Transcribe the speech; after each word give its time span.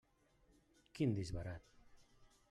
Quin 0.99 1.13
disbarat! 1.19 1.67